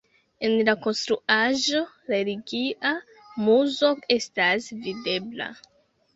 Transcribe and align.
En 0.47 0.53
la 0.69 0.73
konstruaĵo 0.85 1.81
religia 2.13 2.95
muzo 3.45 3.93
estas 4.19 4.73
videbla. 4.89 5.53